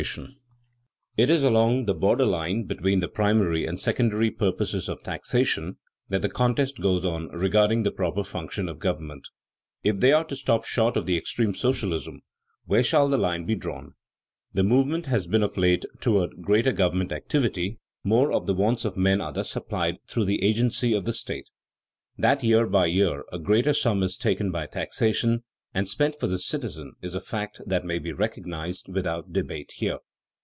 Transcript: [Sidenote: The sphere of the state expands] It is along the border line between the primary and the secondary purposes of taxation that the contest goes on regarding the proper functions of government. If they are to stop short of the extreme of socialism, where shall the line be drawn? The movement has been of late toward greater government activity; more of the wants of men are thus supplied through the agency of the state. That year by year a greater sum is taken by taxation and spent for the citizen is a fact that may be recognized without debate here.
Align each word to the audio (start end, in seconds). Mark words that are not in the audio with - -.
[Sidenote: 0.03 0.31
The 0.31 0.31
sphere 0.31 0.33
of 0.33 0.47
the 0.57 0.63
state 0.63 1.23
expands] 1.23 1.29
It 1.29 1.29
is 1.31 1.43
along 1.43 1.85
the 1.85 1.93
border 1.93 2.25
line 2.25 2.63
between 2.63 2.99
the 3.01 3.07
primary 3.07 3.67
and 3.67 3.77
the 3.77 3.81
secondary 3.83 4.31
purposes 4.31 4.89
of 4.89 5.03
taxation 5.03 5.77
that 6.09 6.23
the 6.23 6.27
contest 6.29 6.79
goes 6.81 7.05
on 7.05 7.27
regarding 7.27 7.83
the 7.83 7.91
proper 7.91 8.23
functions 8.23 8.67
of 8.67 8.79
government. 8.79 9.27
If 9.83 9.99
they 9.99 10.11
are 10.11 10.23
to 10.23 10.35
stop 10.35 10.65
short 10.65 10.97
of 10.97 11.05
the 11.05 11.15
extreme 11.15 11.49
of 11.51 11.57
socialism, 11.57 12.21
where 12.65 12.81
shall 12.81 13.07
the 13.09 13.19
line 13.19 13.45
be 13.45 13.53
drawn? 13.53 13.93
The 14.55 14.63
movement 14.63 15.05
has 15.05 15.27
been 15.27 15.43
of 15.43 15.55
late 15.55 15.85
toward 15.99 16.31
greater 16.41 16.71
government 16.71 17.11
activity; 17.11 17.77
more 18.03 18.31
of 18.31 18.47
the 18.47 18.55
wants 18.55 18.83
of 18.85 18.97
men 18.97 19.21
are 19.21 19.31
thus 19.31 19.51
supplied 19.51 19.97
through 20.09 20.25
the 20.25 20.41
agency 20.43 20.93
of 20.93 21.05
the 21.05 21.13
state. 21.13 21.51
That 22.17 22.41
year 22.43 22.65
by 22.65 22.87
year 22.87 23.23
a 23.31 23.37
greater 23.37 23.71
sum 23.73 24.01
is 24.01 24.17
taken 24.17 24.49
by 24.49 24.65
taxation 24.65 25.43
and 25.73 25.87
spent 25.87 26.19
for 26.19 26.27
the 26.27 26.37
citizen 26.37 26.93
is 27.01 27.15
a 27.15 27.21
fact 27.21 27.61
that 27.65 27.85
may 27.85 27.97
be 27.97 28.11
recognized 28.11 28.89
without 28.89 29.31
debate 29.31 29.71
here. 29.77 29.99